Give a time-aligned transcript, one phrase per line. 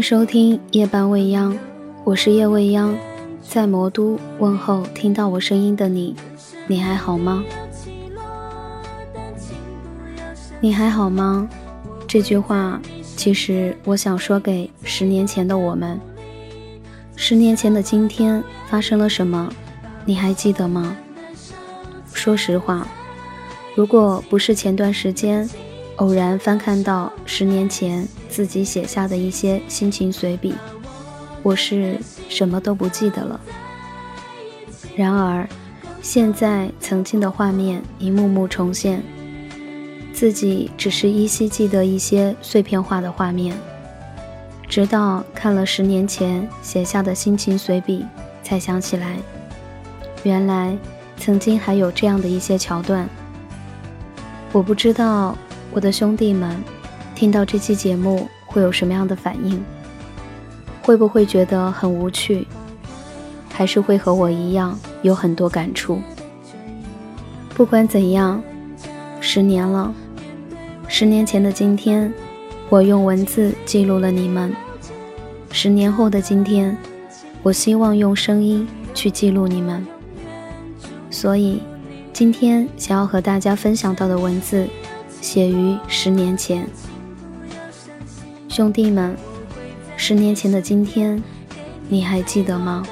[0.00, 1.54] 迎收听夜半未央，
[2.04, 2.96] 我是夜未央，
[3.46, 6.16] 在魔都问候听到我声音的你，
[6.66, 7.44] 你还好吗？
[10.58, 11.46] 你还好吗？
[12.08, 12.80] 这句话
[13.14, 16.00] 其实我想说给十年前的我们。
[17.14, 19.52] 十年前的今天发生了什么？
[20.06, 20.96] 你还记得吗？
[22.14, 22.88] 说实话，
[23.74, 25.46] 如果不是前段时间
[26.00, 30.54] 偶然翻看到十年前自己写下的一些心情随笔，
[31.42, 33.38] 我是什么都不记得了。
[34.96, 35.46] 然而，
[36.00, 39.02] 现在曾经的画面一幕幕重现。
[40.14, 43.54] 自己只是依稀记得一些碎片化的画面，
[44.66, 48.06] 直到看了十年前写下的心情随笔，
[48.42, 49.18] 才想起来，
[50.22, 50.74] 原来
[51.18, 53.06] 曾经还有这样的一些桥段。
[54.50, 55.36] 我不知道
[55.72, 56.56] 我的兄弟们
[57.14, 59.62] 听到这期节目会有什么样的反应，
[60.82, 62.46] 会不会觉得很无趣，
[63.52, 66.00] 还是会和我一样有很多感触？
[67.54, 68.42] 不管怎样。
[69.22, 69.94] 十年了，
[70.88, 72.10] 十年前的今天，
[72.70, 74.50] 我用文字记录了你们；
[75.52, 76.74] 十年后的今天，
[77.42, 79.86] 我希望用声音去记录你们。
[81.10, 81.62] 所以，
[82.14, 84.66] 今天想要和大家分享到的文字，
[85.20, 86.68] 写于十年前。
[88.48, 89.16] 兄弟们，
[89.96, 91.22] 十年前的今天，
[91.88, 92.84] 你还记得吗？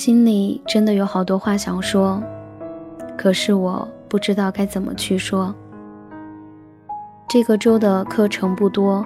[0.00, 2.22] 心里真的有好多话想说，
[3.18, 5.54] 可是我不知道该怎么去说。
[7.28, 9.04] 这个周的课程不多，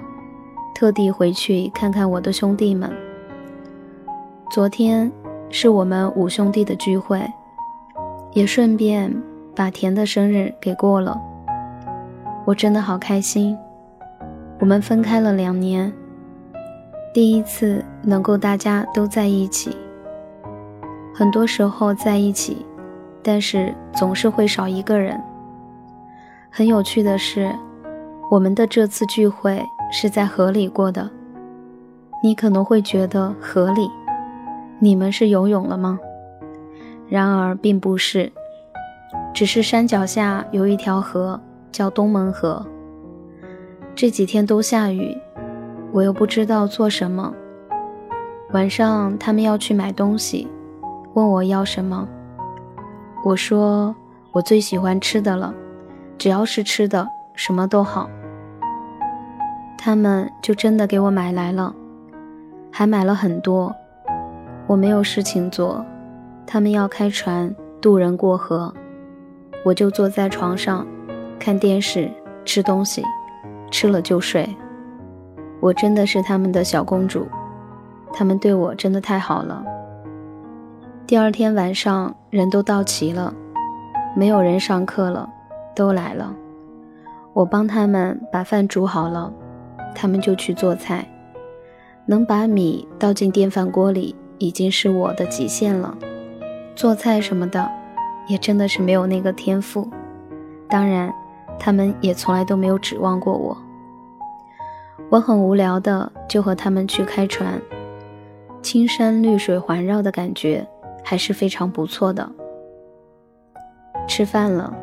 [0.73, 2.89] 特地回去看看我的兄弟们。
[4.49, 5.11] 昨天
[5.49, 7.29] 是我们五兄弟的聚会，
[8.31, 9.13] 也顺便
[9.53, 11.19] 把田的生日给过了。
[12.45, 13.57] 我真的好开心。
[14.61, 15.91] 我们分开了两年，
[17.13, 19.75] 第一次能够大家都在一起。
[21.17, 22.65] 很多时候在一起，
[23.23, 25.17] 但是总是会少一个人。
[26.51, 27.55] 很有趣的是，
[28.29, 31.09] 我们的这次聚会是在河里过的。
[32.21, 33.89] 你可能会觉得河里，
[34.77, 35.97] 你们是游泳了吗？
[37.07, 38.29] 然而并不是，
[39.33, 41.39] 只是山脚下有一条河
[41.71, 42.65] 叫东门河。
[43.95, 45.17] 这几天都下雨，
[45.93, 47.33] 我又不知道做什么。
[48.51, 50.49] 晚上他们要去买东西。
[51.15, 52.05] 问我要什么？
[53.23, 53.95] 我说
[54.33, 55.53] 我最喜欢吃的了，
[56.17, 58.09] 只要是吃的，什么都好。
[59.77, 61.73] 他们就真的给我买来了，
[62.69, 63.73] 还买了很多。
[64.67, 65.85] 我没有事情做，
[66.45, 68.73] 他们要开船渡人过河，
[69.63, 70.85] 我就坐在床上
[71.39, 72.11] 看电视、
[72.43, 73.01] 吃东西，
[73.71, 74.53] 吃了就睡。
[75.61, 77.25] 我真的是他们的小公主，
[78.11, 79.63] 他们对我真的太好了。
[81.07, 83.31] 第二天晚上，人都到齐了，
[84.15, 85.29] 没有人上课了，
[85.75, 86.35] 都来了。
[87.31, 89.31] 我帮他们把饭煮好了，
[89.93, 91.07] 他们就去做菜。
[92.07, 95.95] 能把米倒进电饭锅里，已经是我的极限了。
[96.75, 97.69] 做菜什么的，
[98.27, 99.87] 也真的是没有那个天赋。
[100.67, 101.13] 当然，
[101.59, 103.55] 他们也从来都没有指望过我。
[105.09, 107.61] 我很无聊的，就和他们去开船，
[108.63, 110.67] 青山绿水环绕的感觉
[111.05, 112.27] 还是非常不错的。
[114.07, 114.75] 吃饭了，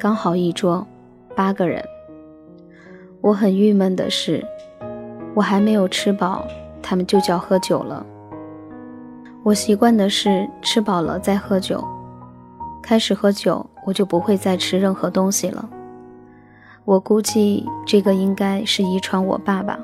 [0.00, 0.86] 刚好一桌，
[1.36, 1.84] 八个人。
[3.20, 4.42] 我很郁闷的是，
[5.34, 6.46] 我还没有吃饱，
[6.82, 8.04] 他们就叫喝酒了。
[9.44, 11.86] 我习惯的是吃饱了再喝酒，
[12.82, 15.68] 开始喝酒，我就不会再吃任何东西了。
[16.84, 19.78] 我估计这个应该是遗传我爸爸。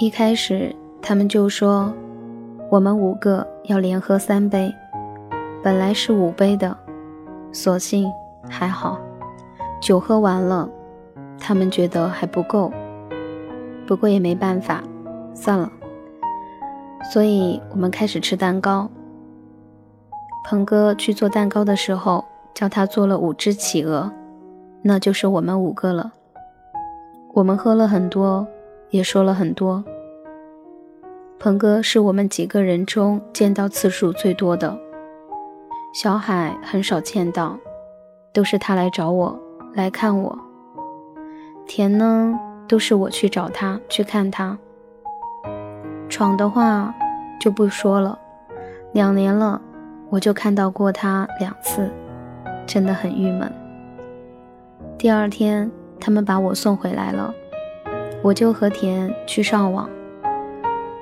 [0.00, 1.92] 一开始他们就说，
[2.70, 4.74] 我们五个要连喝三杯，
[5.62, 6.74] 本来是五杯的，
[7.52, 8.10] 所幸
[8.48, 8.98] 还好，
[9.78, 10.66] 酒喝完了，
[11.38, 12.72] 他们觉得还不够，
[13.86, 14.82] 不过也没办法，
[15.34, 15.70] 算了。
[17.12, 18.88] 所以我们开始吃蛋糕。
[20.46, 22.24] 鹏哥去做蛋糕的时候，
[22.54, 24.10] 叫他做了五只企鹅。
[24.80, 26.10] 那就是我们五个了。
[27.34, 28.48] 我们喝了很多，
[28.88, 29.84] 也说了很多。
[31.40, 34.76] 鹏哥是我们几个人中见到次数最多的，
[35.94, 37.56] 小海很少见到，
[38.32, 39.38] 都是他来找我
[39.72, 40.36] 来看我。
[41.64, 42.34] 田呢，
[42.66, 44.58] 都是我去找他去看他。
[46.08, 46.92] 闯的话
[47.40, 48.18] 就不说了，
[48.90, 49.62] 两年了，
[50.10, 51.88] 我就看到过他两次，
[52.66, 53.48] 真的很郁闷。
[54.98, 55.70] 第二天，
[56.00, 57.32] 他们把我送回来了，
[58.24, 59.88] 我就和田去上网。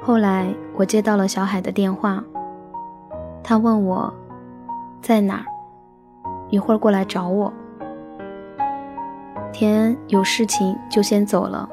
[0.07, 2.23] 后来我接到了小海的电话，
[3.43, 4.15] 他问我
[5.03, 5.45] 在哪儿，
[6.49, 7.53] 一会儿过来找我。
[9.53, 11.69] 田有事情就先走了，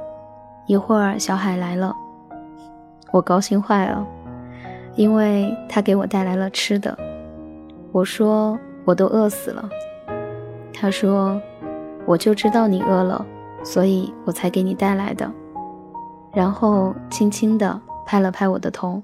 [0.65, 1.95] 一会儿小海来了，
[3.11, 4.03] 我高兴坏了，
[4.95, 6.97] 因为他给我带来了吃的。
[7.91, 9.69] 我说我都饿死了，
[10.73, 11.39] 他说。
[12.05, 13.25] 我就知道你饿了，
[13.63, 15.31] 所以我才给你带来的。
[16.33, 19.01] 然后轻轻的拍了拍我的头，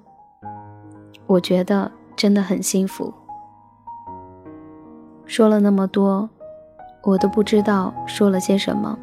[1.25, 3.13] 我觉得真的很幸福。
[5.25, 6.29] 说了那么多，
[7.03, 8.97] 我都不知道说了些什么。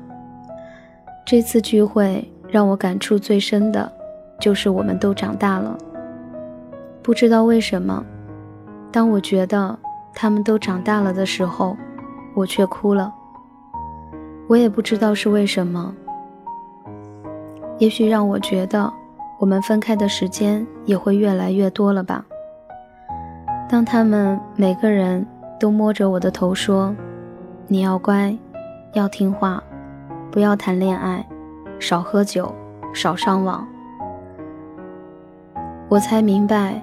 [1.25, 3.90] 这次聚会让我感触最深的，
[4.40, 5.76] 就是我们都长大了。
[7.02, 8.04] 不知道为什么，
[8.93, 9.78] 当我觉得
[10.14, 11.76] 他们都长大了的时候，
[12.34, 13.12] 我却哭了。
[14.48, 15.94] 我也不知道是为什么，
[17.78, 18.93] 也许让我觉得
[19.38, 22.25] 我们分开的时间也会越来越多了吧。
[23.69, 25.27] 当他们每个人
[25.59, 26.94] 都摸着我的头说
[27.69, 28.37] ：“你要乖，
[28.93, 29.62] 要听话，
[30.31, 31.27] 不要谈恋爱，
[31.79, 32.55] 少喝酒，
[32.94, 33.67] 少上网。”
[35.89, 36.82] 我才明白，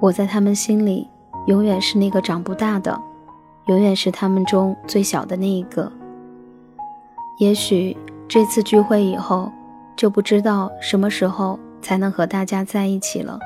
[0.00, 1.08] 我在他们心里
[1.46, 2.98] 永远是那个长不大的，
[3.66, 5.90] 永远是他们中最小的那一个。
[7.38, 7.96] 也许
[8.28, 9.50] 这次聚会以后，
[9.96, 13.38] 就不知道什么时候才能和大家在一起了。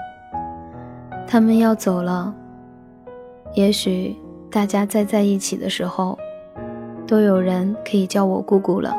[1.27, 2.33] 他们要走了，
[3.55, 4.15] 也许
[4.51, 6.17] 大家再在一起的时候，
[7.07, 8.95] 都有人可以叫我姑姑了。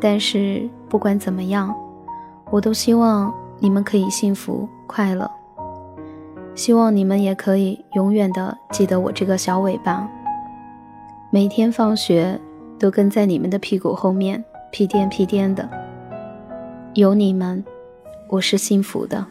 [0.00, 1.74] 但是不管怎么样，
[2.50, 5.30] 我都希望你们可以幸福快乐，
[6.54, 10.06] 希望你们也可以永远的记得我这个小尾巴，
[11.30, 12.38] 每天放学。
[12.78, 15.68] 都跟在你们的屁股后面屁颠屁颠的，
[16.94, 17.64] 有你们，
[18.32, 19.26] 我是幸福的。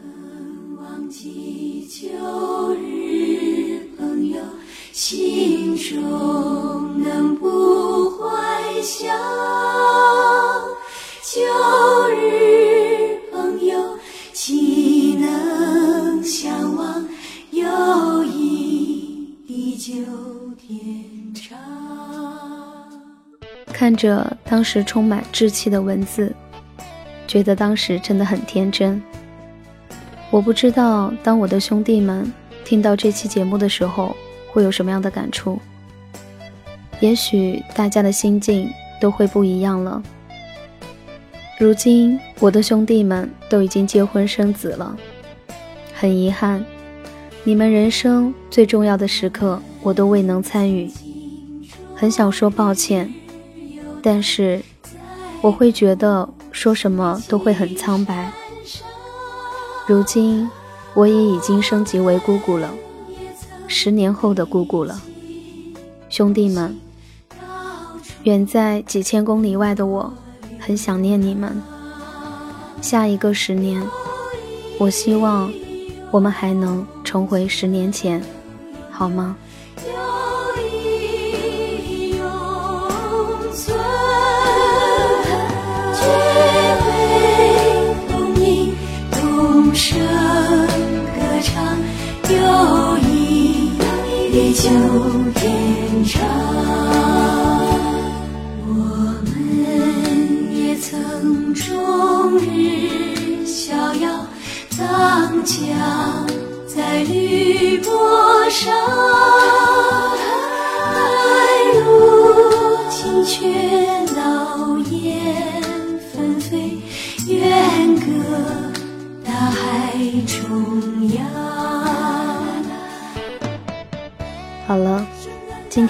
[4.92, 9.10] 心中能不怀想
[11.24, 11.40] 旧
[12.14, 13.98] 日朋友，
[14.32, 17.04] 岂能相忘
[17.50, 19.92] 友谊地久
[20.56, 21.58] 天长。
[23.72, 26.32] 看着当时充满稚气的文字，
[27.32, 29.02] 觉得当时真的很天真。
[30.30, 32.30] 我不知道当我的兄弟们
[32.62, 34.14] 听到这期节目的时候
[34.48, 35.58] 会有什么样的感触。
[37.00, 38.68] 也许大家的心境
[39.00, 40.02] 都会不一样了。
[41.58, 44.94] 如今我的兄弟们都已经结婚生子了，
[45.94, 46.62] 很遗憾，
[47.44, 50.90] 你们人生最重要的时刻我都未能参与，
[51.94, 53.10] 很想说抱歉。
[54.02, 54.60] 但是，
[55.40, 58.32] 我会觉得说什么都会很苍白。
[59.88, 60.48] 如今，
[60.94, 62.70] 我也已经升级为姑姑了，
[63.66, 65.00] 十年后的姑姑了。
[66.08, 66.78] 兄弟们，
[68.22, 70.12] 远在几千公里外的我，
[70.60, 71.60] 很想念你们。
[72.80, 73.82] 下一个十年，
[74.78, 75.52] 我希望
[76.10, 78.22] 我们还能重回十年前，
[78.90, 79.36] 好吗？
[95.34, 96.22] 天长，
[98.66, 98.70] 我
[99.26, 99.32] 们
[100.56, 104.26] 也曾终日逍遥
[104.78, 106.26] 荡桨
[106.66, 107.90] 在绿波
[108.48, 108.72] 上，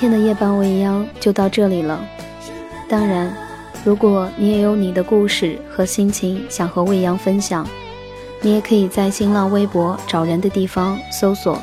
[0.03, 2.05] 今天的夜半未央就到这里了。
[2.89, 3.33] 当然，
[3.85, 7.65] 如果你也有你的故事和心情想和未央分享，
[8.41, 11.57] 你也可以在新浪微博找人的地方搜索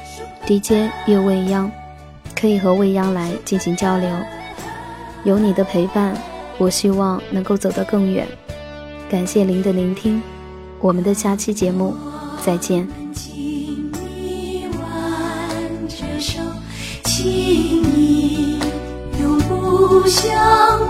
[0.48, 1.70] “DJ 夜未央”，
[2.34, 4.10] 可以和未央来进行交流。
[5.26, 6.16] 有你的陪伴，
[6.58, 8.26] 我希望能够走得更远。
[9.10, 10.24] 感谢您的聆听，
[10.80, 11.94] 我们的下期节目
[12.42, 12.99] 再见。
[20.10, 20.32] 相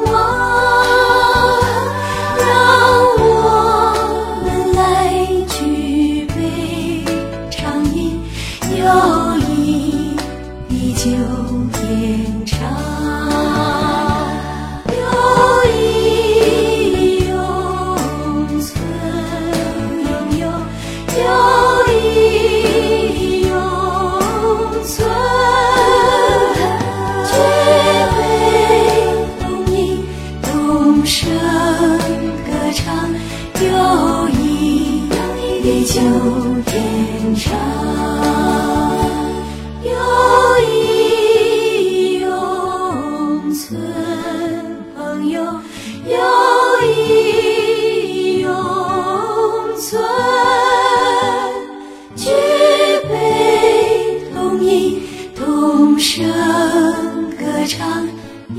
[0.05, 0.58] 望。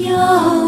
[0.00, 0.59] 有